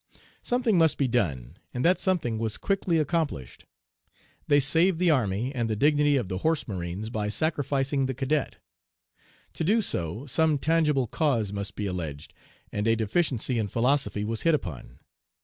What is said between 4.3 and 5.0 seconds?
They saved